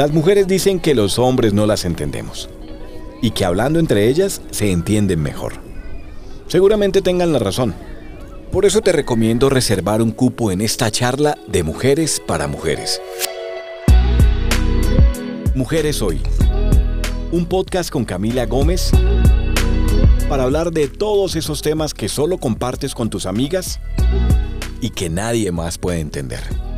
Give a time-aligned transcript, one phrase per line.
[0.00, 2.48] Las mujeres dicen que los hombres no las entendemos
[3.20, 5.52] y que hablando entre ellas se entienden mejor.
[6.46, 7.74] Seguramente tengan la razón.
[8.50, 12.98] Por eso te recomiendo reservar un cupo en esta charla de mujeres para mujeres.
[15.54, 16.22] Mujeres Hoy.
[17.30, 18.92] Un podcast con Camila Gómez
[20.30, 23.80] para hablar de todos esos temas que solo compartes con tus amigas
[24.80, 26.69] y que nadie más puede entender.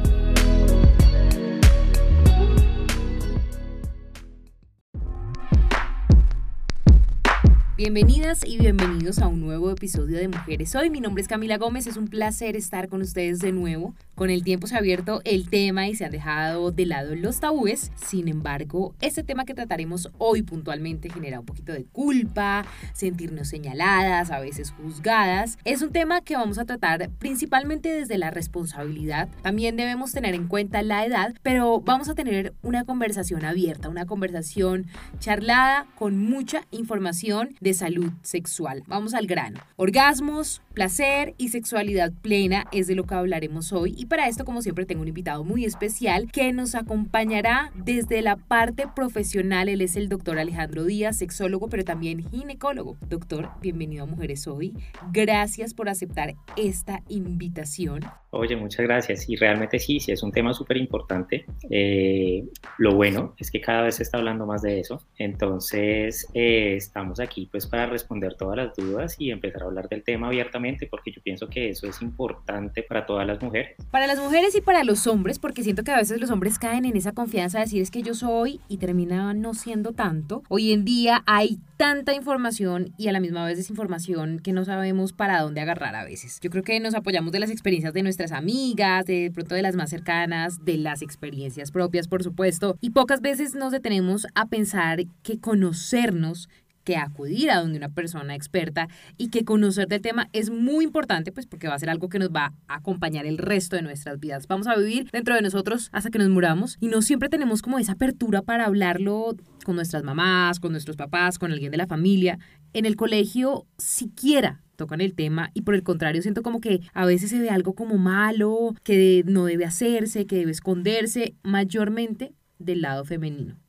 [7.74, 10.90] Bienvenidas y bienvenidos a un nuevo episodio de Mujeres Hoy.
[10.90, 13.94] Mi nombre es Camila Gómez, es un placer estar con ustedes de nuevo.
[14.14, 17.40] Con el tiempo se ha abierto el tema y se han dejado de lado los
[17.40, 17.90] tabúes.
[17.96, 24.30] Sin embargo, este tema que trataremos hoy puntualmente genera un poquito de culpa, sentirnos señaladas,
[24.30, 25.56] a veces juzgadas.
[25.64, 29.30] Es un tema que vamos a tratar principalmente desde la responsabilidad.
[29.42, 34.04] También debemos tener en cuenta la edad, pero vamos a tener una conversación abierta, una
[34.04, 34.86] conversación
[35.20, 38.82] charlada con mucha información de salud sexual.
[38.86, 39.60] Vamos al grano.
[39.76, 44.62] Orgasmos, placer y sexualidad plena es de lo que hablaremos hoy y para esto como
[44.62, 49.68] siempre tengo un invitado muy especial que nos acompañará desde la parte profesional.
[49.68, 52.96] Él es el doctor Alejandro Díaz, sexólogo pero también ginecólogo.
[53.08, 54.74] Doctor, bienvenido a Mujeres Hoy.
[55.12, 58.00] Gracias por aceptar esta invitación.
[58.34, 59.28] Oye, muchas gracias.
[59.28, 61.44] Y realmente sí, sí, es un tema súper importante.
[61.68, 62.44] Eh,
[62.78, 65.02] lo bueno es que cada vez se está hablando más de eso.
[65.18, 70.02] Entonces, eh, estamos aquí pues para responder todas las dudas y empezar a hablar del
[70.02, 73.76] tema abiertamente porque yo pienso que eso es importante para todas las mujeres.
[73.90, 76.86] Para las mujeres y para los hombres, porque siento que a veces los hombres caen
[76.86, 80.42] en esa confianza de decir es que yo soy y termina no siendo tanto.
[80.48, 85.12] Hoy en día hay tanta información y a la misma vez desinformación que no sabemos
[85.12, 86.38] para dónde agarrar a veces.
[86.40, 89.74] Yo creo que nos apoyamos de las experiencias de nuestras amigas, de pronto de las
[89.74, 95.00] más cercanas, de las experiencias propias, por supuesto, y pocas veces nos detenemos a pensar
[95.24, 96.48] que conocernos
[96.84, 98.88] que acudir a donde una persona experta
[99.18, 102.18] y que conocer del tema es muy importante, pues porque va a ser algo que
[102.18, 104.46] nos va a acompañar el resto de nuestras vidas.
[104.46, 107.78] Vamos a vivir dentro de nosotros hasta que nos muramos y no siempre tenemos como
[107.78, 112.38] esa apertura para hablarlo con nuestras mamás, con nuestros papás, con alguien de la familia.
[112.72, 117.06] En el colegio siquiera tocan el tema y por el contrario siento como que a
[117.06, 122.82] veces se ve algo como malo, que no debe hacerse, que debe esconderse, mayormente del
[122.82, 123.61] lado femenino.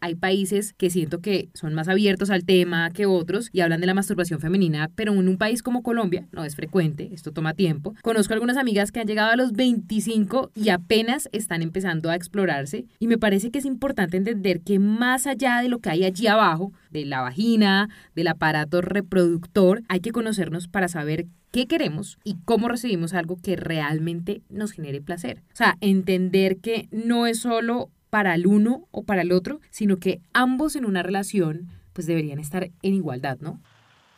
[0.00, 3.86] Hay países que siento que son más abiertos al tema que otros y hablan de
[3.86, 7.94] la masturbación femenina, pero en un país como Colombia no es frecuente, esto toma tiempo.
[8.02, 12.86] Conozco algunas amigas que han llegado a los 25 y apenas están empezando a explorarse
[12.98, 16.26] y me parece que es importante entender que más allá de lo que hay allí
[16.26, 22.36] abajo, de la vagina, del aparato reproductor, hay que conocernos para saber qué queremos y
[22.44, 25.42] cómo recibimos algo que realmente nos genere placer.
[25.52, 29.96] O sea, entender que no es solo para el uno o para el otro, sino
[29.96, 33.58] que ambos en una relación pues deberían estar en igualdad, ¿no?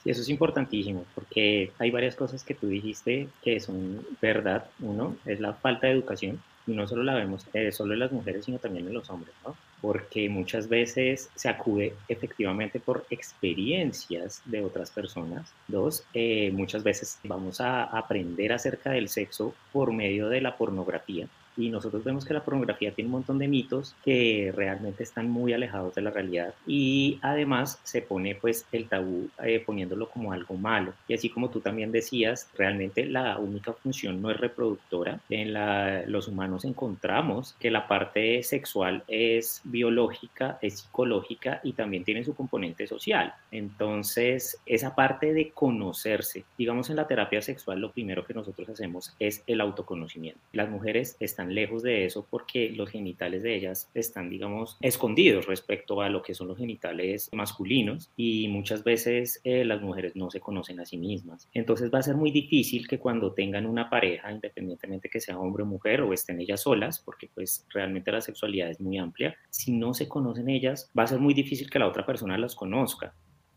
[0.02, 4.66] Sí, eso es importantísimo, porque hay varias cosas que tú dijiste que son verdad.
[4.80, 8.10] Uno es la falta de educación, y no solo la vemos eh, solo en las
[8.10, 9.56] mujeres, sino también en los hombres, ¿no?
[9.80, 15.52] Porque muchas veces se acude efectivamente por experiencias de otras personas.
[15.68, 21.28] Dos, eh, muchas veces vamos a aprender acerca del sexo por medio de la pornografía
[21.56, 25.52] y nosotros vemos que la pornografía tiene un montón de mitos que realmente están muy
[25.52, 30.56] alejados de la realidad y además se pone pues el tabú eh, poniéndolo como algo
[30.56, 30.94] malo.
[31.08, 35.20] Y así como tú también decías realmente la única función no es reproductora.
[35.28, 42.04] En la, los humanos encontramos que la parte sexual es biológica es psicológica y también
[42.04, 43.34] tiene su componente social.
[43.50, 49.14] Entonces esa parte de conocerse digamos en la terapia sexual lo primero que nosotros hacemos
[49.18, 50.40] es el autoconocimiento.
[50.52, 56.00] Las mujeres están lejos de eso porque los genitales de ellas están, digamos, escondidos respecto
[56.00, 60.40] a lo que son los genitales masculinos y muchas veces eh, las mujeres no se
[60.40, 61.48] conocen a sí mismas.
[61.52, 65.62] Entonces va a ser muy difícil que cuando tengan una pareja, independientemente que sea hombre
[65.62, 69.72] o mujer o estén ellas solas, porque pues realmente la sexualidad es muy amplia, si
[69.72, 73.14] no se conocen ellas, va a ser muy difícil que la otra persona las conozca.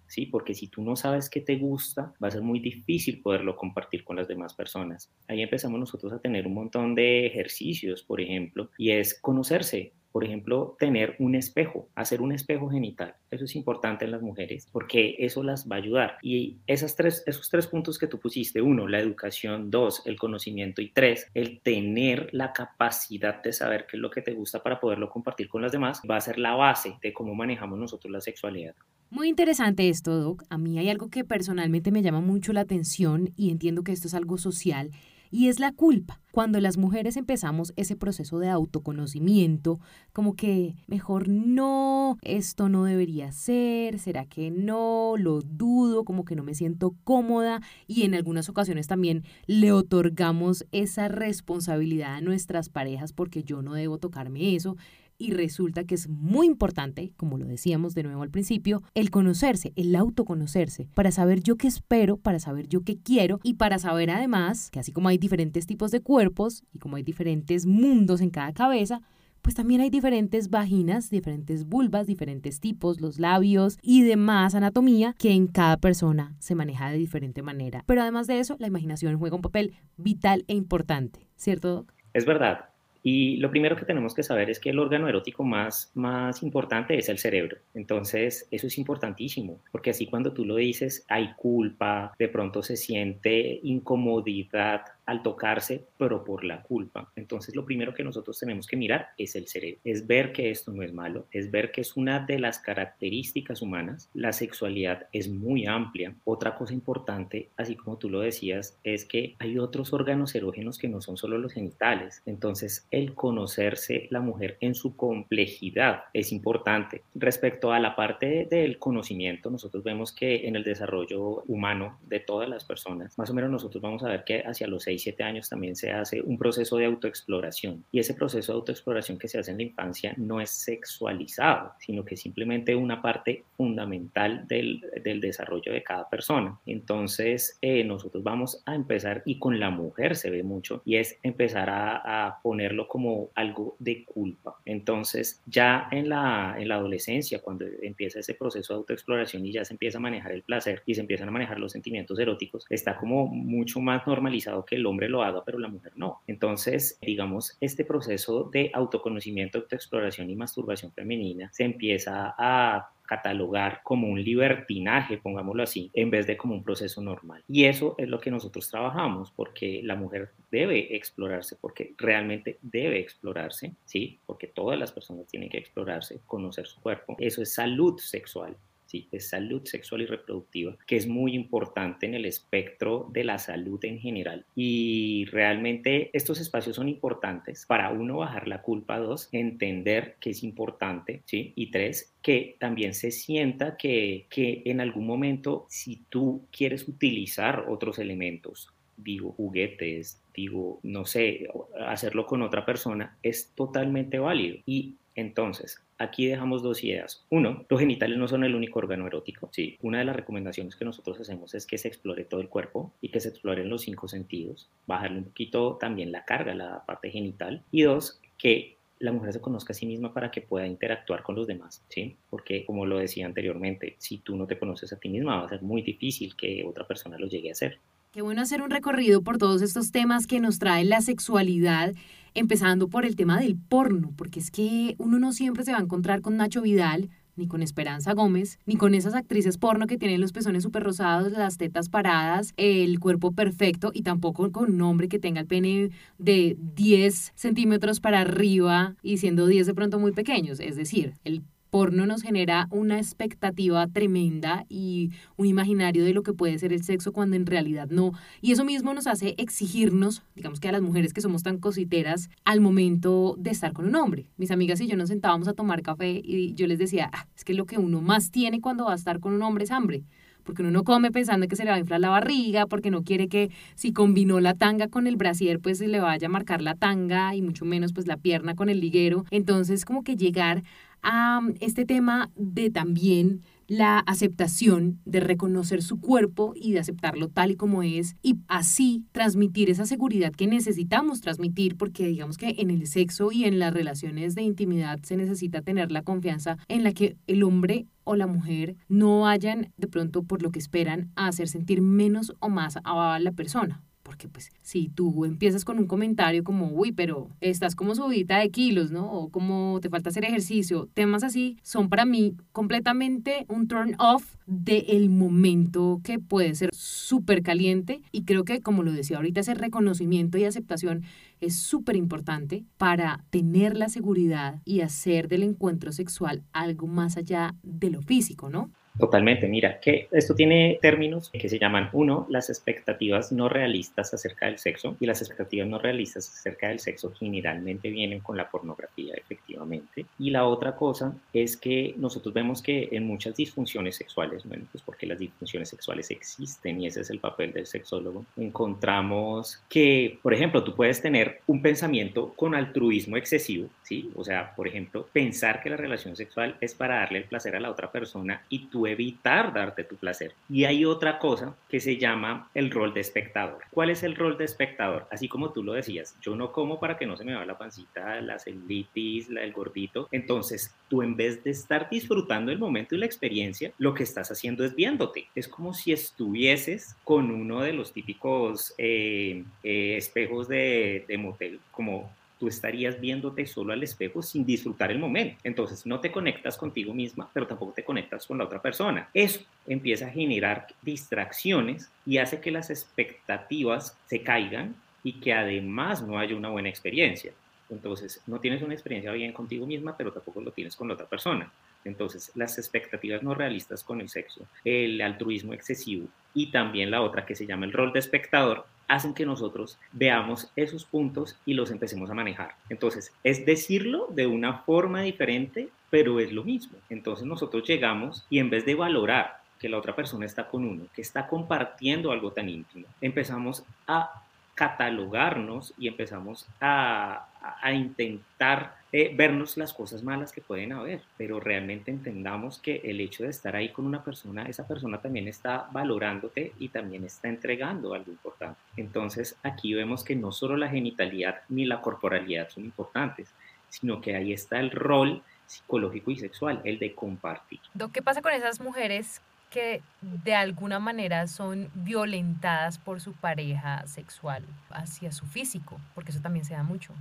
[0.08, 0.26] ¿Sí?
[0.26, 4.04] Porque si tú no sabes qué te gusta, va a ser muy difícil poderlo compartir
[4.04, 5.12] con las demás personas.
[5.28, 10.24] Ahí empezamos nosotros a tener un montón de ejercicios, por ejemplo, y es conocerse, por
[10.24, 13.14] ejemplo, tener un espejo, hacer un espejo genital.
[13.30, 16.18] Eso es importante en las mujeres porque eso las va a ayudar.
[16.24, 20.82] Y esas tres, esos tres puntos que tú pusiste, uno, la educación, dos, el conocimiento
[20.82, 24.80] y tres, el tener la capacidad de saber qué es lo que te gusta para
[24.80, 28.22] poderlo compartir con las demás, va a ser la base de cómo manejamos nosotros la
[28.22, 28.74] sexualidad.
[29.10, 30.44] Muy interesante esto, Doc.
[30.50, 34.08] A mí hay algo que personalmente me llama mucho la atención y entiendo que esto
[34.08, 34.92] es algo social
[35.32, 36.20] y es la culpa.
[36.32, 39.80] Cuando las mujeres empezamos ese proceso de autoconocimiento,
[40.12, 46.36] como que mejor no, esto no debería ser, será que no, lo dudo, como que
[46.36, 52.70] no me siento cómoda y en algunas ocasiones también le otorgamos esa responsabilidad a nuestras
[52.70, 54.76] parejas porque yo no debo tocarme eso
[55.18, 59.74] y resulta que es muy importante, como lo decíamos de nuevo al principio, el conocerse,
[59.76, 64.10] el autoconocerse, para saber yo qué espero, para saber yo qué quiero y para saber
[64.12, 68.30] además que así como hay diferentes tipos de cuerpos y como hay diferentes mundos en
[68.30, 69.02] cada cabeza,
[69.42, 75.32] pues también hay diferentes vaginas, diferentes vulvas, diferentes tipos, los labios y demás anatomía que
[75.32, 77.84] en cada persona se maneja de diferente manera.
[77.86, 81.94] Pero además de eso, la imaginación juega un papel vital e importante, ¿cierto, Doc?
[82.14, 82.66] Es verdad.
[83.04, 86.98] Y lo primero que tenemos que saber es que el órgano erótico más, más importante
[86.98, 87.58] es el cerebro.
[87.74, 92.76] Entonces, eso es importantísimo, porque así cuando tú lo dices, hay culpa, de pronto se
[92.76, 97.12] siente incomodidad, al tocarse, pero por la culpa.
[97.16, 100.72] Entonces lo primero que nosotros tenemos que mirar es el cerebro, es ver que esto
[100.72, 104.10] no es malo, es ver que es una de las características humanas.
[104.14, 106.14] La sexualidad es muy amplia.
[106.26, 110.90] Otra cosa importante, así como tú lo decías, es que hay otros órganos erógenos que
[110.90, 112.22] no son solo los genitales.
[112.26, 117.04] Entonces el conocerse la mujer en su complejidad es importante.
[117.16, 122.50] Respecto a la parte del conocimiento, nosotros vemos que en el desarrollo humano de todas
[122.50, 125.50] las personas, más o menos nosotros vamos a ver que hacia los seis siete años
[125.50, 127.84] también se hace un proceso de autoexploración.
[127.92, 132.04] Y ese proceso de autoexploración que se hace en la infancia no es sexualizado, sino
[132.04, 136.60] que simplemente una parte fundamental del, del desarrollo de cada persona.
[136.66, 141.18] Entonces, eh, nosotros vamos a empezar, y con la mujer se ve mucho, y es
[141.24, 144.56] empezar a, a ponerlo como algo de culpa.
[144.66, 149.66] Entonces, ya en la, en la adolescencia, cuando empieza ese proceso de autoexploración y ya
[149.66, 152.98] se empieza a manejar el placer y se empiezan a manejar los sentimientos eróticos, está
[152.98, 156.22] como mucho más normalizado que el hombre lo haga, pero la mujer no.
[156.28, 164.08] Entonces, digamos, este proceso de autoconocimiento, autoexploración y masturbación femenina se empieza a catalogar como
[164.08, 167.44] un libertinaje, pongámoslo así, en vez de como un proceso normal.
[167.48, 173.00] Y eso es lo que nosotros trabajamos, porque la mujer debe explorarse, porque realmente debe
[173.00, 174.20] explorarse, ¿sí?
[174.26, 177.16] Porque todas las personas tienen que explorarse, conocer su cuerpo.
[177.20, 178.56] Eso es salud sexual.
[178.88, 179.08] ¿Sí?
[179.12, 183.84] es salud sexual y reproductiva, que es muy importante en el espectro de la salud
[183.84, 184.46] en general.
[184.56, 190.44] Y realmente estos espacios son importantes para uno bajar la culpa, dos, entender que es
[190.44, 191.54] importante, ¿sí?
[191.56, 197.66] y tres, que también se sienta que, que en algún momento si tú quieres utilizar
[197.70, 201.48] otros elementos, digo juguetes, digo, no sé,
[201.88, 204.58] hacerlo con otra persona, es totalmente válido.
[204.66, 207.26] Y entonces, aquí dejamos dos ideas.
[207.30, 209.50] Uno, los genitales no son el único órgano erótico.
[209.52, 212.94] Sí, una de las recomendaciones que nosotros hacemos es que se explore todo el cuerpo
[213.02, 217.10] y que se exploren los cinco sentidos, bajarle un poquito también la carga, la parte
[217.10, 217.64] genital.
[217.72, 221.36] Y dos, que la mujer se conozca a sí misma para que pueda interactuar con
[221.36, 222.18] los demás, ¿sí?
[222.30, 225.50] Porque como lo decía anteriormente, si tú no te conoces a ti misma va a
[225.50, 227.80] ser muy difícil que otra persona lo llegue a hacer.
[228.12, 231.94] Qué bueno hacer un recorrido por todos estos temas que nos trae la sexualidad,
[232.38, 235.82] empezando por el tema del porno, porque es que uno no siempre se va a
[235.82, 240.22] encontrar con Nacho Vidal, ni con Esperanza Gómez, ni con esas actrices porno que tienen
[240.22, 245.08] los pezones súper rosados, las tetas paradas, el cuerpo perfecto, y tampoco con un hombre
[245.08, 250.12] que tenga el pene de 10 centímetros para arriba y siendo 10 de pronto muy
[250.12, 250.60] pequeños.
[250.60, 256.34] Es decir, el porno nos genera una expectativa tremenda y un imaginario de lo que
[256.34, 258.14] puede ser el sexo cuando en realidad no.
[258.42, 262.30] Y eso mismo nos hace exigirnos, digamos que a las mujeres que somos tan cositeras,
[262.46, 264.30] al momento de estar con un hombre.
[264.38, 267.44] Mis amigas y yo nos sentábamos a tomar café y yo les decía, ah, es
[267.44, 270.04] que lo que uno más tiene cuando va a estar con un hombre es hambre
[270.48, 273.04] porque uno no come pensando que se le va a inflar la barriga, porque no
[273.04, 276.62] quiere que si combinó la tanga con el brasier, pues se le vaya a marcar
[276.62, 279.26] la tanga y mucho menos pues la pierna con el liguero.
[279.30, 280.64] Entonces como que llegar
[281.10, 287.52] a este tema de también la aceptación, de reconocer su cuerpo y de aceptarlo tal
[287.52, 292.72] y como es y así transmitir esa seguridad que necesitamos transmitir porque digamos que en
[292.72, 296.92] el sexo y en las relaciones de intimidad se necesita tener la confianza en la
[296.92, 301.28] que el hombre o la mujer no vayan de pronto por lo que esperan a
[301.28, 305.86] hacer sentir menos o más a la persona porque pues si tú empiezas con un
[305.86, 309.12] comentario como, uy, pero estás como subida de kilos, ¿no?
[309.12, 314.36] O como te falta hacer ejercicio, temas así son para mí completamente un turn off
[314.46, 319.56] del momento que puede ser súper caliente y creo que como lo decía ahorita, ese
[319.56, 321.04] reconocimiento y aceptación
[321.42, 327.56] es súper importante para tener la seguridad y hacer del encuentro sexual algo más allá
[327.62, 328.72] de lo físico, ¿no?
[328.98, 334.48] Totalmente, mira, que esto tiene términos que se llaman, uno, las expectativas no realistas acerca
[334.48, 339.14] del sexo, y las expectativas no realistas acerca del sexo generalmente vienen con la pornografía,
[339.16, 340.06] efectivamente.
[340.18, 344.84] Y la otra cosa es que nosotros vemos que en muchas disfunciones sexuales, bueno, pues
[344.84, 350.34] porque las disfunciones sexuales existen y ese es el papel del sexólogo, encontramos que, por
[350.34, 354.10] ejemplo, tú puedes tener un pensamiento con altruismo excesivo, ¿sí?
[354.16, 357.60] O sea, por ejemplo, pensar que la relación sexual es para darle el placer a
[357.60, 360.34] la otra persona y tú evitar darte tu placer.
[360.50, 363.60] Y hay otra cosa que se llama el rol de espectador.
[363.72, 365.08] ¿Cuál es el rol de espectador?
[365.12, 367.58] Así como tú lo decías, yo no como para que no se me vaya la
[367.58, 370.08] pancita, la celulitis, el gordito.
[370.12, 374.32] Entonces, tú en vez de estar disfrutando el momento y la experiencia, lo que estás
[374.32, 375.28] haciendo es viéndote.
[375.36, 381.60] Es como si estuvieses con uno de los típicos eh, eh, espejos de, de motel,
[381.72, 385.38] como tú estarías viéndote solo al espejo sin disfrutar el momento.
[385.44, 389.10] Entonces no te conectas contigo misma, pero tampoco te conectas con la otra persona.
[389.14, 396.02] Eso empieza a generar distracciones y hace que las expectativas se caigan y que además
[396.02, 397.32] no haya una buena experiencia.
[397.70, 401.06] Entonces, no tienes una experiencia bien contigo misma, pero tampoco lo tienes con la otra
[401.06, 401.52] persona.
[401.84, 407.26] Entonces, las expectativas no realistas con el sexo, el altruismo excesivo y también la otra
[407.26, 411.72] que se llama el rol de espectador, hacen que nosotros veamos esos puntos y los
[411.72, 412.56] empecemos a manejar.
[412.70, 416.78] Entonces, es decirlo de una forma diferente, pero es lo mismo.
[416.90, 420.86] Entonces, nosotros llegamos y en vez de valorar que la otra persona está con uno,
[420.94, 424.24] que está compartiendo algo tan íntimo, empezamos a
[424.58, 427.28] catalogarnos y empezamos a,
[427.62, 433.00] a intentar eh, vernos las cosas malas que pueden haber, pero realmente entendamos que el
[433.00, 437.28] hecho de estar ahí con una persona, esa persona también está valorándote y también está
[437.28, 438.60] entregando algo importante.
[438.78, 443.32] Entonces aquí vemos que no solo la genitalidad ni la corporalidad son importantes,
[443.70, 447.60] sino que ahí está el rol psicológico y sexual, el de compartir.
[447.94, 454.44] ¿Qué pasa con esas mujeres que de alguna manera son violentadas por su pareja sexual
[454.70, 455.80] hacia su físico?
[455.96, 456.94] Porque eso también se da mucho.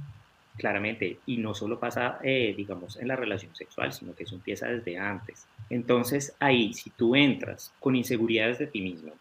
[0.57, 4.69] Claramente, y no solo pasa, eh, digamos, en la relación sexual, sino que eso empieza
[4.69, 5.47] desde antes.
[5.69, 9.13] Entonces, ahí, si tú entras con inseguridades de ti mismo,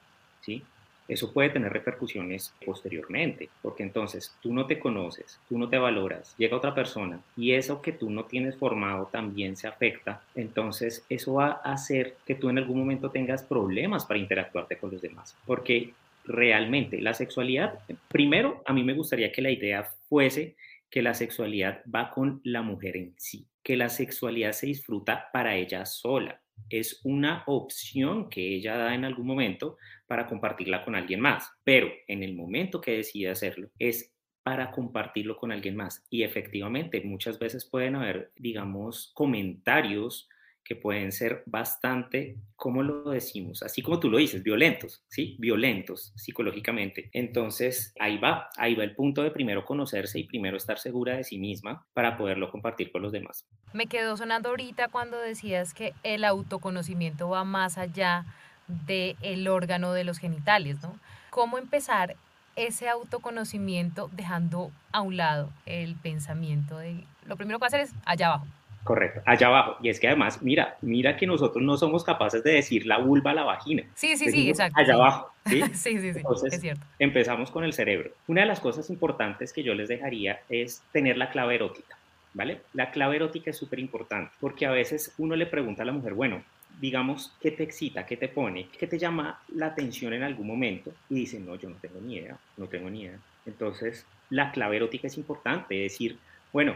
[0.41, 0.63] ¿sí?
[1.07, 6.35] Eso puede tener repercusiones posteriormente, porque entonces tú no te conoces, tú no te valoras,
[6.37, 11.35] llega otra persona y eso que tú no tienes formado también se afecta, entonces eso
[11.35, 15.37] va a hacer que tú en algún momento tengas problemas para interactuarte con los demás,
[15.45, 15.93] porque
[16.25, 20.55] realmente la sexualidad, primero a mí me gustaría que la idea fuese
[20.89, 25.55] que la sexualidad va con la mujer en sí, que la sexualidad se disfruta para
[25.55, 26.41] ella sola.
[26.69, 31.89] Es una opción que ella da en algún momento para compartirla con alguien más, pero
[32.07, 36.05] en el momento que decide hacerlo es para compartirlo con alguien más.
[36.09, 40.29] Y efectivamente, muchas veces pueden haber, digamos, comentarios
[40.65, 43.61] que pueden ser bastante, ¿cómo lo decimos?
[43.61, 45.37] Así como tú lo dices, violentos, ¿sí?
[45.39, 47.09] Violentos psicológicamente.
[47.13, 51.23] Entonces, ahí va, ahí va el punto de primero conocerse y primero estar segura de
[51.23, 53.45] sí misma para poderlo compartir con los demás.
[53.73, 58.25] Me quedó sonando ahorita cuando decías que el autoconocimiento va más allá
[58.67, 60.99] del órgano de los genitales, ¿no?
[61.29, 62.15] ¿Cómo empezar
[62.55, 67.91] ese autoconocimiento dejando a un lado el pensamiento de lo primero que va hacer es
[68.05, 68.47] allá abajo?
[68.85, 69.77] Correcto, allá abajo.
[69.81, 73.31] Y es que además, mira, mira que nosotros no somos capaces de decir la vulva
[73.31, 73.83] a la vagina.
[73.95, 74.79] Sí, sí, sí, exacto.
[74.79, 75.31] Allá abajo.
[75.47, 75.59] ¿sí?
[75.73, 76.85] sí, sí, sí, Entonces, es cierto.
[76.99, 78.11] Empezamos con el cerebro.
[78.27, 81.97] Una de las cosas importantes que yo les dejaría es tener la clave erótica,
[82.35, 82.61] ¿vale?
[82.73, 86.13] La clave erótica es súper importante porque a veces uno le pregunta a la mujer,
[86.13, 86.43] bueno,
[86.79, 88.05] digamos, ¿qué te excita?
[88.05, 88.67] ¿Qué te pone?
[88.77, 90.91] ¿Qué te llama la atención en algún momento?
[91.09, 93.17] Y dice, no, yo no tengo ni idea, no tengo ni idea.
[93.47, 96.19] Entonces, la clave erótica es importante, decir,
[96.53, 96.75] bueno,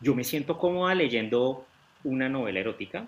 [0.00, 1.64] yo me siento cómoda leyendo
[2.04, 3.06] una novela erótica,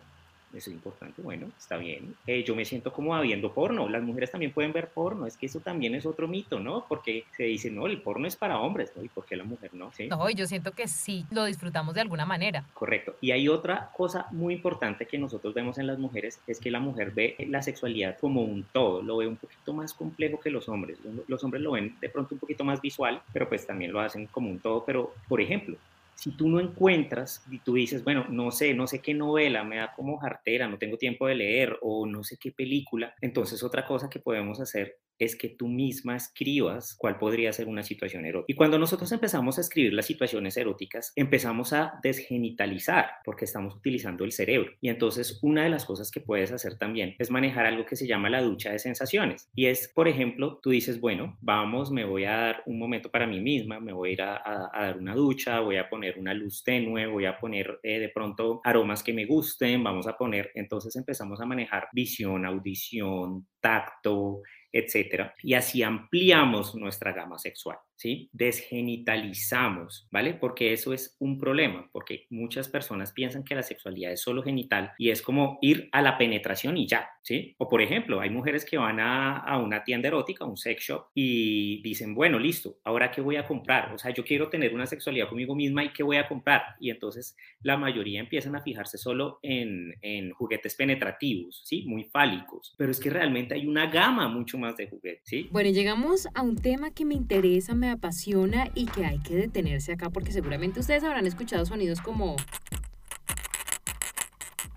[0.52, 2.14] eso es importante, bueno, está bien.
[2.26, 5.46] Eh, yo me siento como viendo porno, las mujeres también pueden ver porno, es que
[5.46, 6.84] eso también es otro mito, ¿no?
[6.88, 9.02] Porque se dice, no, el porno es para hombres, ¿no?
[9.02, 9.90] ¿Y por qué la mujer no?
[9.92, 10.08] ¿Sí?
[10.08, 12.66] No, yo siento que sí, lo disfrutamos de alguna manera.
[12.74, 13.16] Correcto.
[13.22, 16.80] Y hay otra cosa muy importante que nosotros vemos en las mujeres, es que la
[16.80, 20.68] mujer ve la sexualidad como un todo, lo ve un poquito más complejo que los
[20.68, 20.98] hombres.
[21.28, 24.26] Los hombres lo ven de pronto un poquito más visual, pero pues también lo hacen
[24.26, 24.84] como un todo.
[24.84, 25.76] Pero, por ejemplo,
[26.22, 29.78] si tú no encuentras y tú dices, bueno, no sé, no sé qué novela, me
[29.78, 33.84] da como jartera, no tengo tiempo de leer o no sé qué película, entonces otra
[33.84, 38.52] cosa que podemos hacer es que tú misma escribas cuál podría ser una situación erótica.
[38.52, 44.24] Y cuando nosotros empezamos a escribir las situaciones eróticas, empezamos a desgenitalizar porque estamos utilizando
[44.24, 44.72] el cerebro.
[44.80, 48.06] Y entonces una de las cosas que puedes hacer también es manejar algo que se
[48.06, 49.48] llama la ducha de sensaciones.
[49.54, 53.26] Y es, por ejemplo, tú dices, bueno, vamos, me voy a dar un momento para
[53.26, 56.64] mí misma, me voy a ir a, dar una ducha, voy a poner una luz
[56.64, 60.94] tenue, voy a poner eh, de pronto aromas que me gusten, vamos a poner, entonces
[60.96, 65.34] empezamos a manejar visión, audición, tacto, etcétera.
[65.42, 67.78] Y así ampliamos nuestra gama sexual.
[68.02, 68.28] ¿Sí?
[68.32, 70.34] Desgenitalizamos, ¿vale?
[70.34, 74.90] Porque eso es un problema, porque muchas personas piensan que la sexualidad es solo genital
[74.98, 77.54] y es como ir a la penetración y ya, ¿sí?
[77.58, 81.04] O por ejemplo, hay mujeres que van a, a una tienda erótica, un sex shop,
[81.14, 83.92] y dicen, bueno, listo, ahora qué voy a comprar?
[83.92, 86.74] O sea, yo quiero tener una sexualidad conmigo misma y qué voy a comprar?
[86.80, 91.84] Y entonces la mayoría empiezan a fijarse solo en, en juguetes penetrativos, ¿sí?
[91.86, 95.48] Muy fálicos, pero es que realmente hay una gama mucho más de juguetes, ¿sí?
[95.52, 99.92] Bueno, llegamos a un tema que me interesa, me apasiona y que hay que detenerse
[99.92, 102.36] acá porque seguramente ustedes habrán escuchado sonidos como...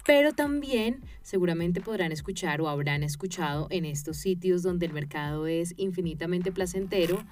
[0.05, 5.73] Pero también seguramente podrán escuchar o habrán escuchado en estos sitios donde el mercado es
[5.77, 7.23] infinitamente placentero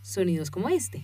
[0.00, 1.02] sonidos como este.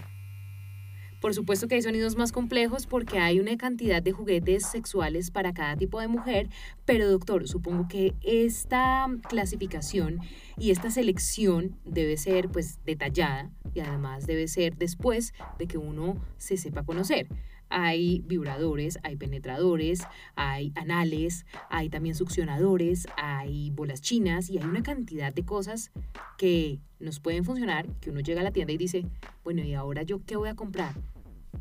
[1.20, 5.54] Por supuesto que hay sonidos más complejos porque hay una cantidad de juguetes sexuales para
[5.54, 6.48] cada tipo de mujer,
[6.84, 10.20] pero doctor, supongo que esta clasificación
[10.58, 16.16] y esta selección debe ser pues detallada y además debe ser después de que uno
[16.36, 17.28] se sepa conocer.
[17.68, 20.06] Hay vibradores, hay penetradores,
[20.36, 25.90] hay anales, hay también succionadores, hay bolas chinas y hay una cantidad de cosas
[26.38, 29.04] que nos pueden funcionar, que uno llega a la tienda y dice,
[29.44, 30.94] bueno, ¿y ahora yo qué voy a comprar?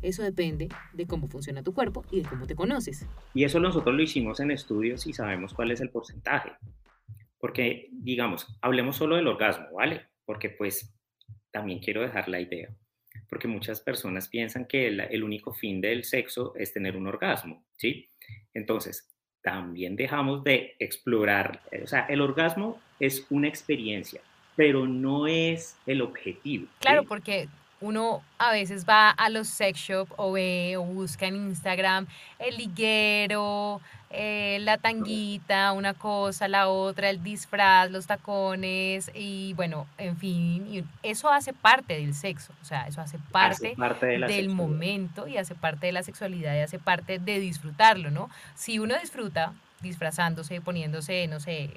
[0.02, 3.06] Eso depende de cómo funciona tu cuerpo y de cómo te conoces.
[3.34, 6.52] Y eso nosotros lo hicimos en estudios y sabemos cuál es el porcentaje.
[7.38, 10.06] Porque, digamos, hablemos solo del orgasmo, ¿vale?
[10.24, 10.94] Porque pues
[11.50, 12.68] también quiero dejar la idea.
[13.28, 18.08] Porque muchas personas piensan que el, único fin del sexo es tener un orgasmo, ¿sí?
[18.54, 19.08] Entonces,
[19.42, 24.20] también dejamos de explorar, o sea, el orgasmo es una experiencia,
[24.56, 26.66] pero no es el objetivo.
[26.80, 27.48] Claro, porque
[27.80, 32.06] uno a veces va a los sex shop o ve o busca en Instagram
[32.38, 33.80] el liguero,
[34.10, 40.88] eh, la tanguita, una cosa, la otra, el disfraz, los tacones y bueno, en fin,
[41.02, 43.74] eso hace parte del sexo, o sea, eso hace parte,
[44.26, 48.30] del momento y hace parte de la sexualidad y hace parte de disfrutarlo, ¿no?
[48.54, 49.52] Si uno disfruta
[49.82, 51.70] disfrazándose, poniéndose, no sé,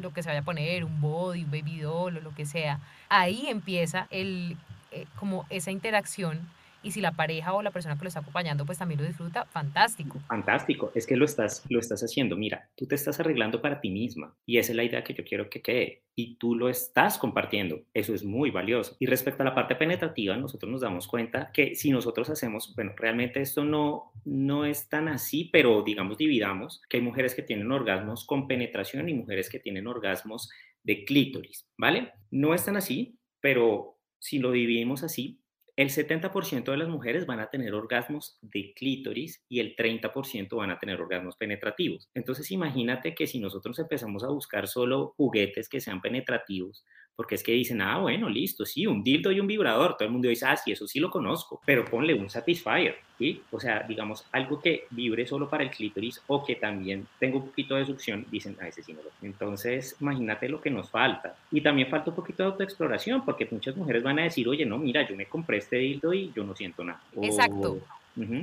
[0.00, 2.80] lo que se vaya a poner, un body, un baby doll o lo que sea,
[3.08, 4.56] ahí empieza el
[4.96, 6.48] eh, como esa interacción
[6.86, 9.44] y si la pareja o la persona que lo está acompañando pues también lo disfruta,
[9.46, 10.20] fantástico.
[10.28, 12.36] Fantástico, es que lo estás, lo estás haciendo.
[12.36, 15.24] Mira, tú te estás arreglando para ti misma y esa es la idea que yo
[15.24, 17.80] quiero que quede y tú lo estás compartiendo.
[17.92, 18.96] Eso es muy valioso.
[19.00, 22.92] Y respecto a la parte penetrativa, nosotros nos damos cuenta que si nosotros hacemos, bueno,
[22.96, 27.72] realmente esto no, no es tan así, pero digamos dividamos que hay mujeres que tienen
[27.72, 30.50] orgasmos con penetración y mujeres que tienen orgasmos
[30.84, 32.12] de clítoris, ¿vale?
[32.30, 35.40] No es tan así, pero si lo dividimos así,
[35.76, 40.70] el 70% de las mujeres van a tener orgasmos de clítoris y el 30% van
[40.70, 42.08] a tener orgasmos penetrativos.
[42.14, 47.42] Entonces imagínate que si nosotros empezamos a buscar solo juguetes que sean penetrativos, porque es
[47.42, 49.96] que dicen, ah, bueno, listo, sí, un dildo y un vibrador.
[49.96, 53.40] Todo el mundo dice, ah, sí, eso sí lo conozco, pero ponle un satisfier, ¿sí?
[53.50, 57.46] O sea, digamos, algo que vibre solo para el clítoris o que también tenga un
[57.46, 59.10] poquito de succión, dicen, ah, ese sí no lo.
[59.22, 61.36] Entonces, imagínate lo que nos falta.
[61.50, 64.76] Y también falta un poquito de autoexploración, porque muchas mujeres van a decir, oye, no,
[64.76, 67.00] mira, yo me compré este dildo y yo no siento nada.
[67.22, 67.78] Exacto.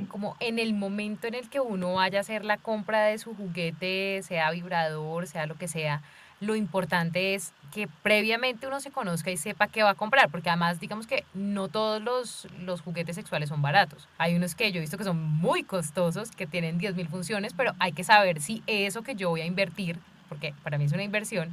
[0.08, 3.34] Como en el momento en el que uno vaya a hacer la compra de su
[3.34, 6.00] juguete, sea vibrador, sea lo que sea,
[6.44, 10.48] lo importante es que previamente uno se conozca y sepa qué va a comprar, porque
[10.48, 14.08] además digamos que no todos los, los juguetes sexuales son baratos.
[14.16, 17.72] Hay unos que yo he visto que son muy costosos, que tienen 10.000 funciones, pero
[17.80, 21.02] hay que saber si eso que yo voy a invertir, porque para mí es una
[21.02, 21.52] inversión,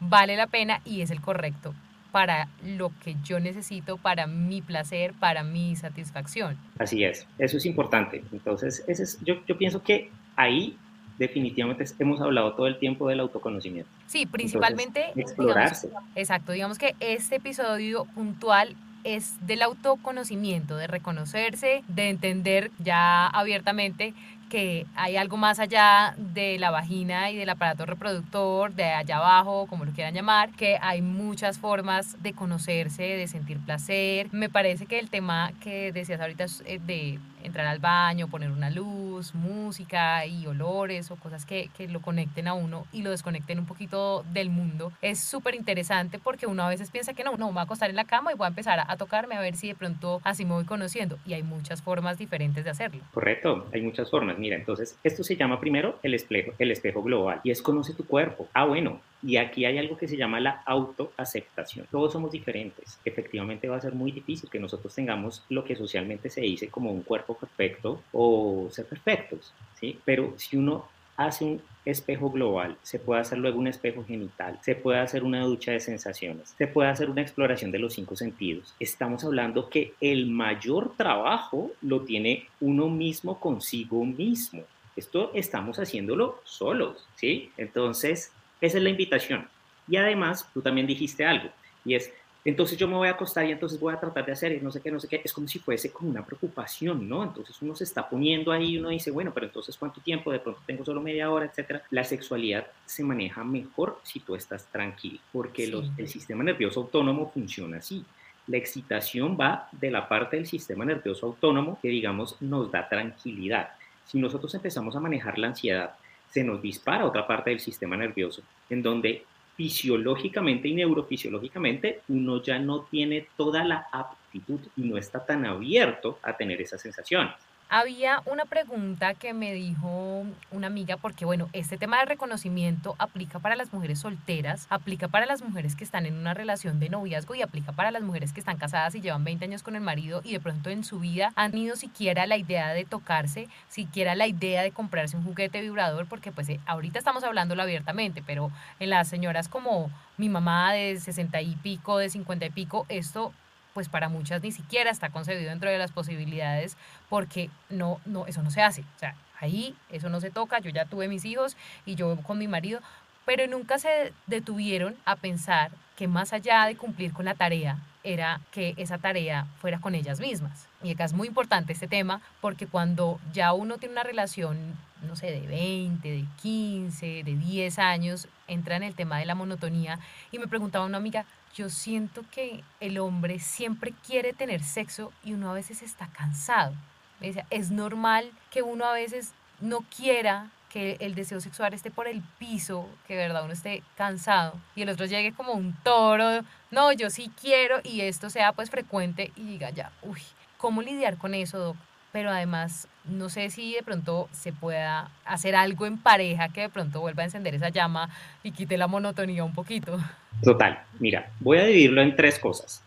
[0.00, 1.72] vale la pena y es el correcto
[2.10, 6.56] para lo que yo necesito, para mi placer, para mi satisfacción.
[6.78, 8.22] Así es, eso es importante.
[8.32, 10.78] Entonces, ese es, yo, yo pienso que ahí
[11.18, 13.90] definitivamente hemos hablado todo el tiempo del autoconocimiento.
[14.06, 15.88] Sí, principalmente explorarse.
[16.14, 24.14] exacto, digamos que este episodio puntual es del autoconocimiento, de reconocerse, de entender ya abiertamente
[24.48, 29.66] que hay algo más allá de la vagina y del aparato reproductor, de allá abajo,
[29.66, 34.28] como lo quieran llamar, que hay muchas formas de conocerse, de sentir placer.
[34.32, 38.70] Me parece que el tema que decías ahorita eh, de entrar al baño, poner una
[38.70, 43.58] luz, música y olores o cosas que, que lo conecten a uno y lo desconecten
[43.58, 47.46] un poquito del mundo, es súper interesante porque uno a veces piensa que no, no,
[47.46, 49.40] me voy a acostar en la cama y voy a empezar a, a tocarme a
[49.40, 51.18] ver si de pronto así me voy conociendo.
[51.26, 53.02] Y hay muchas formas diferentes de hacerlo.
[53.12, 54.38] Correcto, hay muchas formas.
[54.38, 58.06] Mira, entonces esto se llama primero el espejo, el espejo global y es conoce tu
[58.06, 58.48] cuerpo.
[58.54, 61.86] Ah, bueno, y aquí hay algo que se llama la autoaceptación.
[61.90, 62.98] Todos somos diferentes.
[63.04, 66.92] Efectivamente va a ser muy difícil que nosotros tengamos lo que socialmente se dice como
[66.92, 69.98] un cuerpo perfecto o ser perfectos, ¿sí?
[70.04, 74.74] Pero si uno hace un espejo global, se puede hacer luego un espejo genital, se
[74.74, 78.74] puede hacer una ducha de sensaciones, se puede hacer una exploración de los cinco sentidos.
[78.80, 84.62] Estamos hablando que el mayor trabajo lo tiene uno mismo consigo mismo.
[84.96, 87.50] Esto estamos haciéndolo solos, ¿sí?
[87.56, 89.48] Entonces, esa es la invitación.
[89.88, 91.50] Y además, tú también dijiste algo,
[91.84, 92.12] y es,
[92.44, 94.70] entonces yo me voy a acostar y entonces voy a tratar de hacer y no
[94.70, 95.22] sé qué, no sé qué.
[95.24, 97.22] Es como si fuese como una preocupación, ¿no?
[97.22, 100.30] Entonces uno se está poniendo ahí y uno dice, bueno, pero entonces ¿cuánto tiempo?
[100.30, 101.82] De pronto tengo solo media hora, etcétera.
[101.90, 107.30] La sexualidad se maneja mejor si tú estás tranquilo, porque los, el sistema nervioso autónomo
[107.32, 108.04] funciona así.
[108.46, 113.70] La excitación va de la parte del sistema nervioso autónomo que, digamos, nos da tranquilidad.
[114.04, 115.94] Si nosotros empezamos a manejar la ansiedad,
[116.34, 119.22] se nos dispara otra parte del sistema nervioso, en donde
[119.54, 126.18] fisiológicamente y neurofisiológicamente uno ya no tiene toda la aptitud y no está tan abierto
[126.24, 127.34] a tener esas sensaciones.
[127.70, 133.38] Había una pregunta que me dijo una amiga, porque bueno, este tema del reconocimiento aplica
[133.38, 137.34] para las mujeres solteras, aplica para las mujeres que están en una relación de noviazgo
[137.34, 140.20] y aplica para las mujeres que están casadas y llevan 20 años con el marido
[140.22, 144.26] y de pronto en su vida han tenido siquiera la idea de tocarse, siquiera la
[144.26, 148.90] idea de comprarse un juguete vibrador, porque pues eh, ahorita estamos hablándolo abiertamente, pero en
[148.90, 153.32] las señoras como mi mamá de 60 y pico, de 50 y pico, esto
[153.74, 156.78] pues para muchas ni siquiera está concebido dentro de las posibilidades
[157.10, 158.82] porque no, no, eso no se hace.
[158.82, 162.38] O sea, ahí eso no se toca, yo ya tuve mis hijos y yo con
[162.38, 162.80] mi marido,
[163.26, 168.40] pero nunca se detuvieron a pensar que más allá de cumplir con la tarea, era
[168.52, 170.68] que esa tarea fuera con ellas mismas.
[170.82, 174.58] Y acá es muy importante este tema porque cuando ya uno tiene una relación,
[175.02, 179.34] no sé, de 20, de 15, de 10 años, entra en el tema de la
[179.34, 179.98] monotonía
[180.30, 181.24] y me preguntaba una amiga,
[181.56, 186.74] yo siento que el hombre siempre quiere tener sexo y uno a veces está cansado.
[187.20, 191.92] Me decía, es normal que uno a veces no quiera que el deseo sexual esté
[191.92, 195.72] por el piso, que de verdad uno esté cansado y el otro llegue como un
[195.84, 196.40] toro,
[196.72, 200.18] no, yo sí quiero y esto sea pues frecuente y diga ya, uy,
[200.58, 201.76] ¿cómo lidiar con eso, Doc?
[202.10, 206.68] Pero además, no sé si de pronto se pueda hacer algo en pareja que de
[206.68, 208.10] pronto vuelva a encender esa llama
[208.42, 210.00] y quite la monotonía un poquito.
[210.42, 212.82] Total, mira, voy a dividirlo en tres cosas.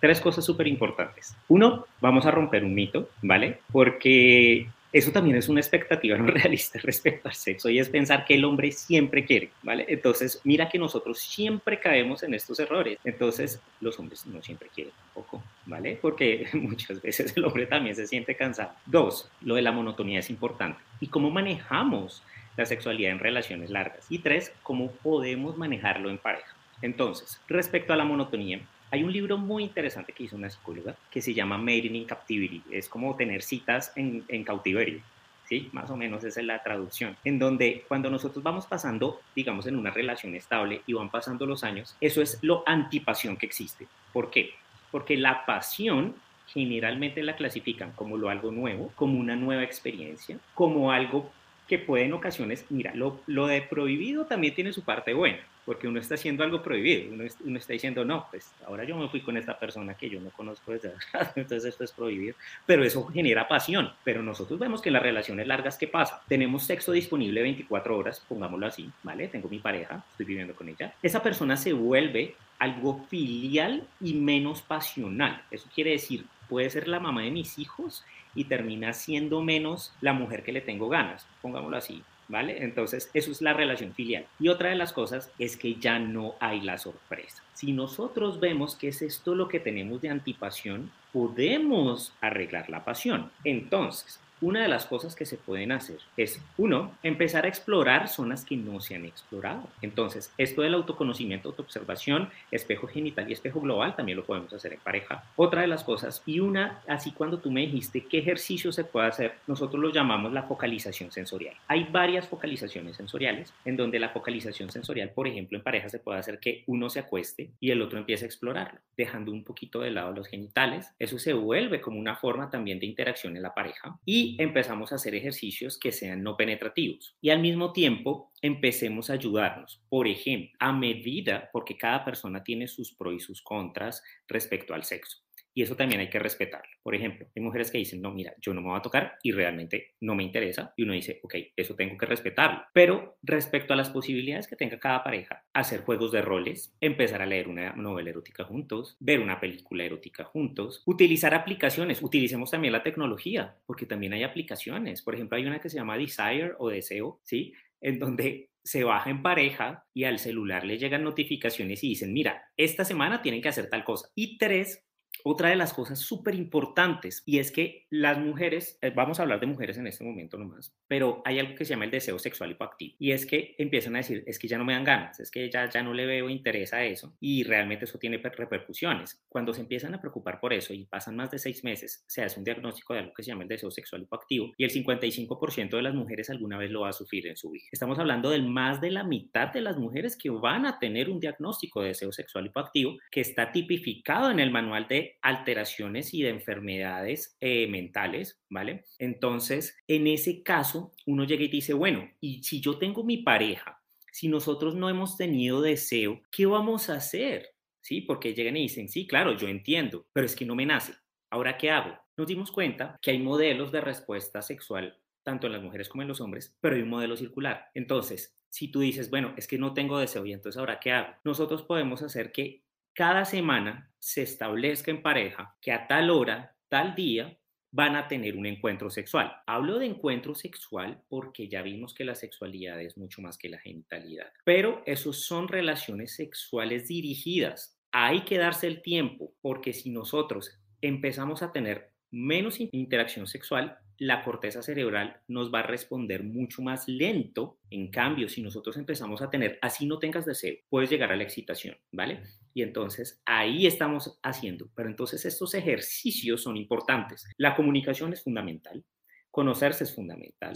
[0.00, 1.34] Tres cosas súper importantes.
[1.48, 3.58] Uno, vamos a romper un mito, ¿vale?
[3.72, 8.34] Porque eso también es una expectativa no realista respecto al sexo y es pensar que
[8.34, 9.84] el hombre siempre quiere, ¿vale?
[9.88, 12.98] Entonces, mira que nosotros siempre caemos en estos errores.
[13.04, 15.98] Entonces, los hombres no siempre quieren tampoco, ¿vale?
[16.00, 18.72] Porque muchas veces el hombre también se siente cansado.
[18.86, 20.80] Dos, lo de la monotonía es importante.
[21.00, 22.22] ¿Y cómo manejamos
[22.56, 24.06] la sexualidad en relaciones largas?
[24.08, 26.54] Y tres, cómo podemos manejarlo en pareja.
[26.82, 31.20] Entonces, respecto a la monotonía, hay un libro muy interesante que hizo una psicóloga que
[31.20, 32.62] se llama Mating in Captivity.
[32.70, 35.00] Es como tener citas en, en cautiverio.
[35.48, 35.68] ¿sí?
[35.72, 37.16] Más o menos esa es la traducción.
[37.24, 41.64] En donde cuando nosotros vamos pasando, digamos, en una relación estable y van pasando los
[41.64, 43.86] años, eso es lo antipasión que existe.
[44.12, 44.54] ¿Por qué?
[44.90, 46.14] Porque la pasión
[46.48, 51.30] generalmente la clasifican como lo algo nuevo, como una nueva experiencia, como algo
[51.66, 55.88] que puede en ocasiones, mira, lo, lo de prohibido también tiene su parte buena porque
[55.88, 59.20] uno está haciendo algo prohibido, uno, uno, está diciendo, no, pues ahora yo me fui
[59.20, 60.92] con esta persona que yo no conozco desde
[61.34, 65.46] entonces esto es prohibido, pero eso genera pasión, pero nosotros vemos que en las relaciones
[65.46, 66.22] largas, ¿qué pasa?
[66.28, 69.26] Tenemos sexo disponible 24 horas, pongámoslo así, ¿vale?
[69.26, 74.62] Tengo mi pareja, estoy viviendo con ella, esa persona se vuelve algo filial y menos
[74.62, 78.04] pasional, eso quiere decir, puede ser la mamá de mis hijos
[78.36, 82.62] y termina siendo menos la mujer que le tengo ganas, pongámoslo así, ¿vale?
[82.62, 84.26] Entonces, eso es la relación filial.
[84.38, 87.42] Y otra de las cosas es que ya no hay la sorpresa.
[87.54, 93.30] Si nosotros vemos que es esto lo que tenemos de antipasión, podemos arreglar la pasión.
[93.44, 98.44] Entonces, una de las cosas que se pueden hacer es, uno, empezar a explorar zonas
[98.44, 99.68] que no se han explorado.
[99.82, 104.80] Entonces, esto del autoconocimiento, autoobservación, espejo genital y espejo global también lo podemos hacer en
[104.80, 105.24] pareja.
[105.36, 109.08] Otra de las cosas, y una, así cuando tú me dijiste qué ejercicio se puede
[109.08, 111.54] hacer, nosotros lo llamamos la focalización sensorial.
[111.68, 116.18] Hay varias focalizaciones sensoriales en donde la focalización sensorial, por ejemplo, en pareja se puede
[116.18, 119.90] hacer que uno se acueste y el otro empiece a explorarlo, dejando un poquito de
[119.90, 120.92] lado los genitales.
[120.98, 123.98] Eso se vuelve como una forma también de interacción en la pareja.
[124.04, 127.16] Y empezamos a hacer ejercicios que sean no penetrativos.
[127.20, 129.82] Y al mismo tiempo empecemos a ayudarnos.
[129.88, 134.84] Por ejemplo, a medida, porque cada persona tiene sus pros y sus contras respecto al
[134.84, 135.25] sexo.
[135.56, 136.68] Y eso también hay que respetarlo.
[136.82, 139.32] Por ejemplo, hay mujeres que dicen, no, mira, yo no me voy a tocar y
[139.32, 140.74] realmente no me interesa.
[140.76, 142.60] Y uno dice, ok, eso tengo que respetarlo.
[142.74, 147.26] Pero respecto a las posibilidades que tenga cada pareja, hacer juegos de roles, empezar a
[147.26, 152.02] leer una novela erótica juntos, ver una película erótica juntos, utilizar aplicaciones.
[152.02, 155.00] Utilicemos también la tecnología, porque también hay aplicaciones.
[155.00, 157.54] Por ejemplo, hay una que se llama Desire o Deseo, ¿sí?
[157.80, 162.50] En donde se baja en pareja y al celular le llegan notificaciones y dicen, mira,
[162.56, 164.08] esta semana tienen que hacer tal cosa.
[164.16, 164.84] Y tres,
[165.24, 169.40] otra de las cosas súper importantes y es que las mujeres, eh, vamos a hablar
[169.40, 172.50] de mujeres en este momento nomás, pero hay algo que se llama el deseo sexual
[172.50, 175.30] hipoactivo y es que empiezan a decir, es que ya no me dan ganas, es
[175.30, 179.24] que ya, ya no le veo interés a eso y realmente eso tiene repercusiones.
[179.28, 182.38] Cuando se empiezan a preocupar por eso y pasan más de seis meses, se hace
[182.38, 185.82] un diagnóstico de algo que se llama el deseo sexual hipoactivo y el 55% de
[185.82, 187.66] las mujeres alguna vez lo va a sufrir en su vida.
[187.70, 191.20] Estamos hablando del más de la mitad de las mujeres que van a tener un
[191.20, 196.30] diagnóstico de deseo sexual hipoactivo que está tipificado en el manual de alteraciones y de
[196.30, 198.84] enfermedades eh, mentales, ¿vale?
[198.98, 203.82] Entonces, en ese caso, uno llega y dice, bueno, y si yo tengo mi pareja,
[204.12, 207.54] si nosotros no hemos tenido deseo, ¿qué vamos a hacer?
[207.80, 208.00] ¿Sí?
[208.00, 210.94] Porque llegan y dicen, sí, claro, yo entiendo, pero es que no me nace.
[211.30, 211.96] Ahora, ¿qué hago?
[212.16, 216.08] Nos dimos cuenta que hay modelos de respuesta sexual tanto en las mujeres como en
[216.08, 217.68] los hombres, pero hay un modelo circular.
[217.74, 221.12] Entonces, si tú dices, bueno, es que no tengo deseo y entonces ahora qué hago?
[221.24, 222.62] Nosotros podemos hacer que
[222.96, 227.38] cada semana se establezca en pareja que a tal hora, tal día,
[227.70, 229.36] van a tener un encuentro sexual.
[229.46, 233.58] Hablo de encuentro sexual porque ya vimos que la sexualidad es mucho más que la
[233.58, 237.78] genitalidad, pero esos son relaciones sexuales dirigidas.
[237.92, 244.24] Hay que darse el tiempo porque si nosotros empezamos a tener menos interacción sexual, la
[244.24, 247.58] corteza cerebral nos va a responder mucho más lento.
[247.68, 251.24] En cambio, si nosotros empezamos a tener, así no tengas deseo, puedes llegar a la
[251.24, 252.22] excitación, ¿vale?
[252.56, 254.70] Y entonces ahí estamos haciendo.
[254.74, 257.28] Pero entonces estos ejercicios son importantes.
[257.36, 258.82] La comunicación es fundamental.
[259.30, 260.54] Conocerse es fundamental.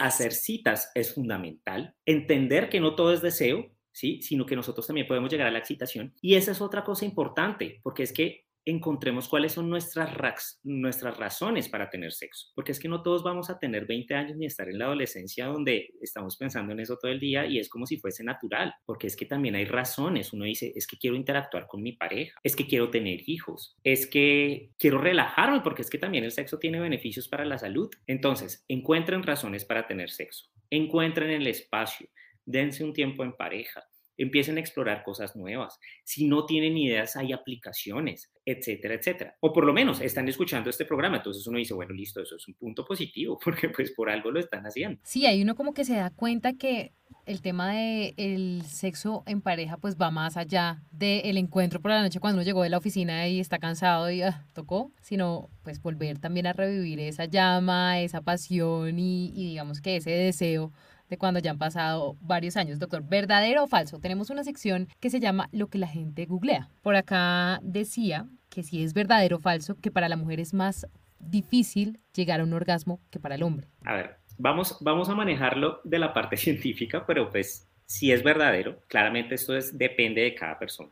[0.00, 1.94] Hacer citas es fundamental.
[2.04, 4.20] Entender que no todo es deseo, ¿sí?
[4.20, 6.12] Sino que nosotros también podemos llegar a la excitación.
[6.20, 11.68] Y esa es otra cosa importante, porque es que encontremos cuáles son nuestras, nuestras razones
[11.68, 12.48] para tener sexo.
[12.54, 15.46] Porque es que no todos vamos a tener 20 años ni estar en la adolescencia
[15.46, 18.74] donde estamos pensando en eso todo el día y es como si fuese natural.
[18.84, 20.32] Porque es que también hay razones.
[20.32, 24.06] Uno dice, es que quiero interactuar con mi pareja, es que quiero tener hijos, es
[24.06, 27.90] que quiero relajarme porque es que también el sexo tiene beneficios para la salud.
[28.06, 32.08] Entonces, encuentren razones para tener sexo, encuentren el espacio,
[32.44, 33.82] dense un tiempo en pareja
[34.18, 35.78] empiecen a explorar cosas nuevas.
[36.04, 39.36] Si no tienen ideas, hay aplicaciones, etcétera, etcétera.
[39.40, 42.46] O por lo menos están escuchando este programa, entonces uno dice, bueno, listo, eso es
[42.48, 45.00] un punto positivo, porque pues por algo lo están haciendo.
[45.04, 46.92] Sí, hay uno como que se da cuenta que
[47.24, 52.02] el tema del el sexo en pareja pues va más allá del encuentro por la
[52.02, 55.80] noche cuando uno llegó de la oficina y está cansado y ah, tocó, sino pues
[55.80, 60.72] volver también a revivir esa llama, esa pasión y digamos que ese deseo
[61.08, 62.78] de cuando ya han pasado varios años.
[62.78, 63.98] Doctor, ¿verdadero o falso?
[63.98, 66.68] Tenemos una sección que se llama Lo que la gente googlea.
[66.82, 70.86] Por acá decía que si es verdadero o falso, que para la mujer es más
[71.18, 73.68] difícil llegar a un orgasmo que para el hombre.
[73.84, 78.82] A ver, vamos, vamos a manejarlo de la parte científica, pero pues si es verdadero,
[78.86, 80.90] claramente esto es, depende de cada persona.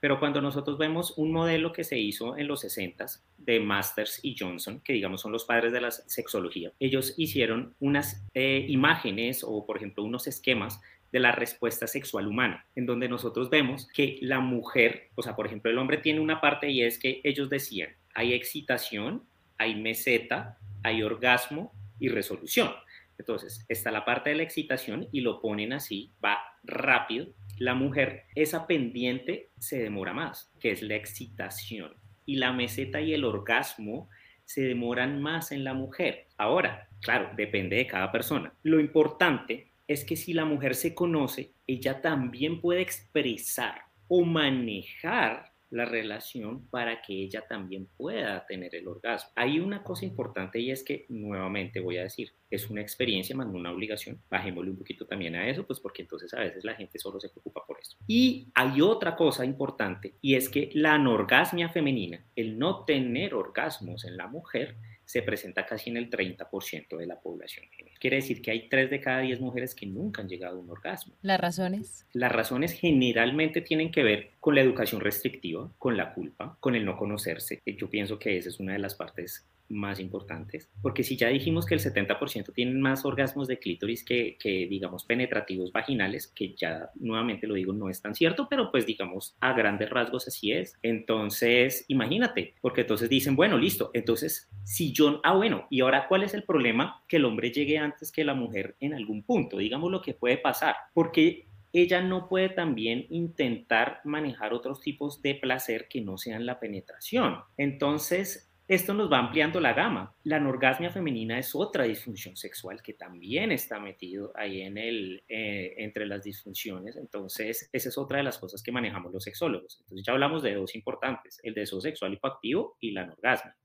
[0.00, 3.06] Pero cuando nosotros vemos un modelo que se hizo en los 60
[3.38, 8.24] de Masters y Johnson, que digamos son los padres de la sexología, ellos hicieron unas
[8.34, 10.80] eh, imágenes o, por ejemplo, unos esquemas
[11.10, 15.46] de la respuesta sexual humana, en donde nosotros vemos que la mujer, o sea, por
[15.46, 19.24] ejemplo, el hombre tiene una parte y es que ellos decían, hay excitación,
[19.56, 22.70] hay meseta, hay orgasmo y resolución.
[23.18, 27.28] Entonces, está la parte de la excitación y lo ponen así, va rápido,
[27.58, 31.94] la mujer, esa pendiente se demora más, que es la excitación.
[32.24, 34.08] Y la meseta y el orgasmo
[34.44, 36.28] se demoran más en la mujer.
[36.36, 38.54] Ahora, claro, depende de cada persona.
[38.62, 45.52] Lo importante es que si la mujer se conoce, ella también puede expresar o manejar
[45.70, 49.30] la relación para que ella también pueda tener el orgasmo.
[49.34, 53.46] Hay una cosa importante y es que, nuevamente voy a decir, es una experiencia más
[53.46, 54.20] no una obligación.
[54.30, 57.28] Bajémosle un poquito también a eso, pues porque entonces a veces la gente solo se
[57.28, 57.96] preocupa por eso.
[58.06, 64.04] Y hay otra cosa importante y es que la anorgasmia femenina, el no tener orgasmos
[64.04, 64.76] en la mujer,
[65.08, 67.64] se presenta casi en el 30% de la población
[67.98, 70.68] Quiere decir que hay 3 de cada 10 mujeres que nunca han llegado a un
[70.68, 71.14] orgasmo.
[71.22, 72.06] ¿Las razones?
[72.12, 76.84] Las razones generalmente tienen que ver con la educación restrictiva, con la culpa, con el
[76.84, 77.62] no conocerse.
[77.64, 81.66] Yo pienso que esa es una de las partes más importantes, porque si ya dijimos
[81.66, 86.90] que el 70% tienen más orgasmos de clítoris que, que, digamos, penetrativos vaginales, que ya
[86.96, 90.74] nuevamente lo digo, no es tan cierto, pero pues digamos, a grandes rasgos así es.
[90.82, 96.22] Entonces, imagínate, porque entonces dicen, bueno, listo, entonces, si yo, ah, bueno, y ahora, ¿cuál
[96.22, 97.02] es el problema?
[97.08, 100.38] Que el hombre llegue antes que la mujer en algún punto, digamos lo que puede
[100.38, 106.46] pasar, porque ella no puede también intentar manejar otros tipos de placer que no sean
[106.46, 107.40] la penetración.
[107.56, 110.14] Entonces, esto nos va ampliando la gama.
[110.24, 115.74] La anorgasmia femenina es otra disfunción sexual que también está metido ahí en el, eh,
[115.78, 116.96] entre las disfunciones.
[116.96, 119.78] Entonces, esa es otra de las cosas que manejamos los sexólogos.
[119.80, 123.56] Entonces, ya hablamos de dos importantes, el deseo sexual hipoactivo y la anorgasmia.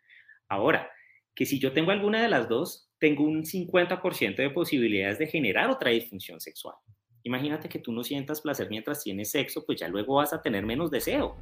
[0.48, 0.90] Ahora,
[1.36, 5.70] que si yo tengo alguna de las dos, tengo un 50% de posibilidades de generar
[5.70, 6.76] otra disfunción sexual.
[7.24, 10.66] Imagínate que tú no sientas placer mientras tienes sexo, pues ya luego vas a tener
[10.66, 11.36] menos deseo.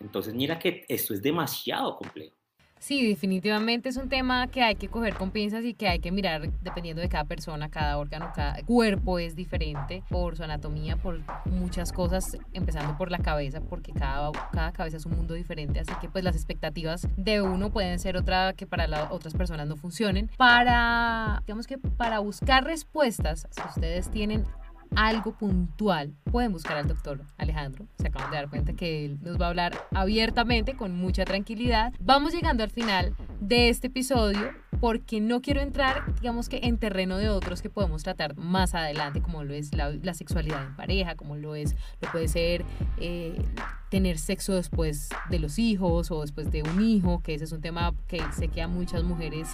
[0.00, 2.39] Entonces, mira que esto es demasiado complejo.
[2.80, 6.10] Sí, definitivamente es un tema que hay que coger con pinzas y que hay que
[6.10, 11.20] mirar dependiendo de cada persona, cada órgano, cada cuerpo es diferente por su anatomía, por
[11.44, 15.92] muchas cosas, empezando por la cabeza, porque cada, cada cabeza es un mundo diferente, así
[16.00, 19.76] que pues las expectativas de uno pueden ser otra que para las otras personas no
[19.76, 20.30] funcionen.
[20.38, 24.46] Para, digamos que para buscar respuestas, si ustedes tienen
[24.96, 27.86] algo puntual, pueden buscar al doctor Alejandro.
[27.98, 31.92] Se acaban de dar cuenta que él nos va a hablar abiertamente, con mucha tranquilidad.
[32.00, 37.18] Vamos llegando al final de este episodio porque no quiero entrar, digamos que en terreno
[37.18, 41.36] de otros que podemos tratar más adelante, como lo es la, sexualidad en pareja, como
[41.36, 42.64] lo es, lo puede ser
[42.98, 43.42] eh,
[43.90, 47.60] tener sexo después de los hijos o después de un hijo, que ese es un
[47.60, 49.48] tema que sé que a muchas mujeres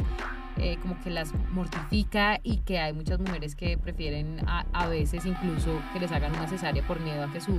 [0.59, 5.27] eh, como que las mortifica y que hay muchas mujeres que prefieren a, a, veces
[5.27, 7.59] incluso que les hagan una cesárea por miedo a que su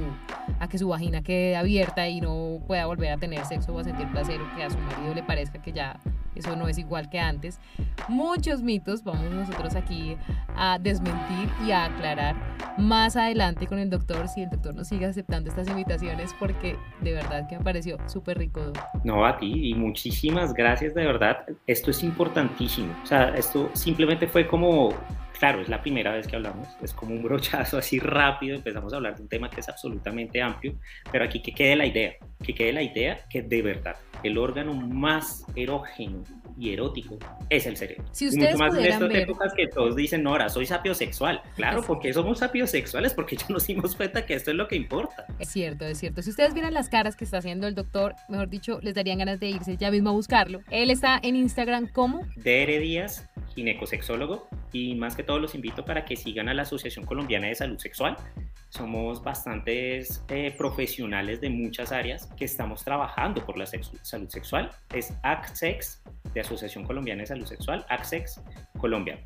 [0.60, 3.84] a que su vagina quede abierta y no pueda volver a tener sexo o a
[3.84, 6.00] sentir placer o que a su marido le parezca que ya
[6.38, 7.60] eso no es igual que antes.
[8.08, 10.18] Muchos mitos vamos nosotros aquí
[10.56, 12.36] a desmentir y a aclarar
[12.78, 17.14] más adelante con el doctor, si el doctor nos sigue aceptando estas invitaciones, porque de
[17.14, 18.72] verdad que me pareció súper rico.
[19.04, 21.46] No, a ti y muchísimas gracias, de verdad.
[21.66, 22.94] Esto es importantísimo.
[23.04, 24.94] O sea, esto simplemente fue como
[25.38, 28.98] claro, es la primera vez que hablamos, es como un brochazo así rápido, empezamos a
[28.98, 30.76] hablar de un tema que es absolutamente amplio,
[31.12, 34.74] pero aquí que quede la idea, que quede la idea que de verdad el órgano
[34.74, 36.24] más erógeno
[36.58, 37.18] y erótico
[37.50, 38.04] es el cerebro.
[38.12, 39.18] Si ustedes mucho más en estas ver...
[39.18, 41.42] épocas que todos dicen, no, ahora soy sapiosexual.
[41.56, 45.26] Claro, porque somos sapiosexuales, porque ya nos dimos cuenta que esto es lo que importa.
[45.40, 46.22] Es cierto, es cierto.
[46.22, 49.40] Si ustedes vieran las caras que está haciendo el doctor, mejor dicho, les darían ganas
[49.40, 50.62] de irse ya mismo a buscarlo.
[50.72, 56.06] Él está en Instagram como DR Díaz, ginecosexólogo, y más que todo los invito para
[56.06, 58.18] que sigan a la Asociación Colombiana de Salud Sexual.
[58.70, 64.72] Somos bastantes eh, profesionales de muchas áreas que estamos trabajando por la salud sexual.
[64.94, 68.42] Es ACSEX, de Asociación Colombiana de Salud Sexual, ACSEX
[68.80, 69.20] Colombia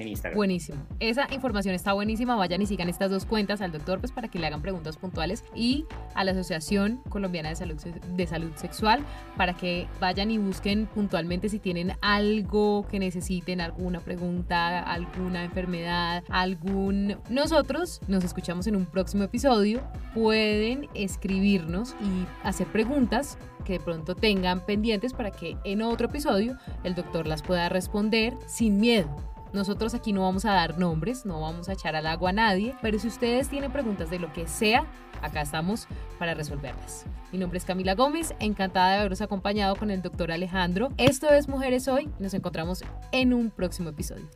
[0.00, 0.36] en Instagram.
[0.36, 0.82] Buenísimo.
[0.98, 2.34] Esa información está buenísima.
[2.36, 5.44] Vayan y sigan estas dos cuentas al doctor pues para que le hagan preguntas puntuales
[5.54, 5.84] y
[6.14, 9.04] a la Asociación Colombiana de Salud, de Salud Sexual
[9.36, 16.24] para que vayan y busquen puntualmente si tienen algo que necesiten, alguna pregunta, alguna enfermedad,
[16.28, 17.18] algún...
[17.28, 19.82] Nosotros nos escuchamos en un próximo episodio.
[20.14, 26.56] Pueden escribirnos y hacer preguntas que de pronto tengan pendientes para que en otro episodio
[26.82, 31.40] el doctor las pueda responder sin miedo nosotros aquí no vamos a dar nombres, no
[31.40, 34.46] vamos a echar al agua a nadie, pero si ustedes tienen preguntas de lo que
[34.46, 34.86] sea,
[35.22, 37.06] acá estamos para resolverlas.
[37.32, 40.90] Mi nombre es Camila Gómez, encantada de haberos acompañado con el doctor Alejandro.
[40.96, 44.28] Esto es Mujeres Hoy, nos encontramos en un próximo episodio.